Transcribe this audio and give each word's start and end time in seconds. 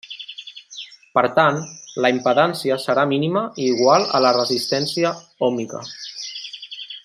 Per 1.17 1.23
tant, 1.39 1.59
la 2.05 2.11
impedància 2.15 2.79
serà 2.85 3.05
mínima 3.13 3.45
i 3.65 3.69
igual 3.75 4.09
a 4.21 4.23
la 4.27 4.33
resistència 4.41 5.13
òhmica. 5.51 5.85